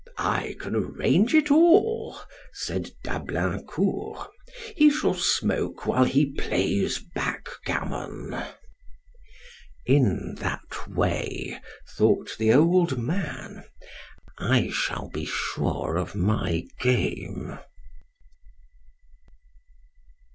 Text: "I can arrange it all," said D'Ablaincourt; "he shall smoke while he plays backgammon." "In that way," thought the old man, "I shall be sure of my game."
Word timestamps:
"I 0.17 0.55
can 0.59 0.73
arrange 0.75 1.35
it 1.35 1.51
all," 1.51 2.17
said 2.53 2.89
D'Ablaincourt; 3.03 4.31
"he 4.75 4.89
shall 4.89 5.13
smoke 5.13 5.85
while 5.85 6.05
he 6.05 6.25
plays 6.31 6.97
backgammon." 7.13 8.35
"In 9.85 10.37
that 10.39 10.87
way," 10.87 11.59
thought 11.87 12.35
the 12.39 12.51
old 12.51 12.97
man, 12.97 13.63
"I 14.39 14.71
shall 14.71 15.07
be 15.09 15.25
sure 15.25 15.97
of 15.97 16.15
my 16.15 16.65
game." 16.79 17.59